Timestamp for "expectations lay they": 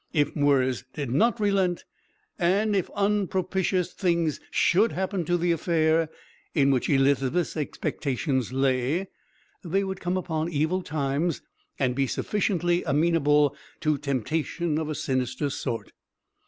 7.55-9.83